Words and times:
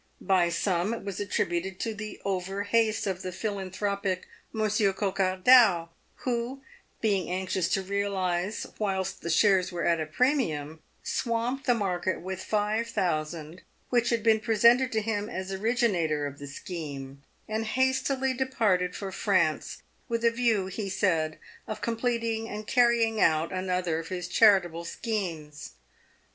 By 0.19 0.49
some 0.49 0.95
it 0.95 1.03
was 1.05 1.19
attributed 1.19 1.79
to 1.81 1.93
the 1.93 2.19
over 2.25 2.63
haste 2.63 3.05
of 3.05 3.21
the 3.21 3.29
philan 3.29 3.69
thropic 3.69 4.23
Monsieur 4.51 4.93
Coquardau, 4.93 5.89
who 6.25 6.63
being 7.01 7.29
anxious 7.29 7.69
to 7.69 7.83
realise 7.83 8.65
whilst 8.79 9.21
the 9.21 9.29
shares 9.29 9.71
were 9.71 9.83
at 9.85 9.99
a 10.01 10.07
premium, 10.07 10.81
swamped 11.03 11.67
the 11.67 11.75
market 11.75 12.19
with 12.19 12.43
five 12.43 12.87
thousand 12.87 13.61
which 13.91 14.09
had 14.09 14.23
been 14.23 14.39
presented 14.39 14.91
to 14.93 15.01
him 15.03 15.29
as 15.29 15.51
originator 15.53 16.25
of 16.25 16.39
the 16.39 16.47
scheme, 16.47 17.21
and 17.47 17.67
hastily 17.77 18.33
departed 18.33 18.95
for 18.95 19.11
France, 19.11 19.83
with 20.09 20.25
a 20.25 20.31
view, 20.31 20.65
he 20.65 20.89
said, 20.89 21.37
of 21.67 21.79
completing 21.79 22.49
and 22.49 22.65
carrying 22.65 23.21
out 23.21 23.51
another 23.53 23.99
of 23.99 24.07
his 24.07 24.27
charitable 24.27 24.83
schemes. 24.83 25.73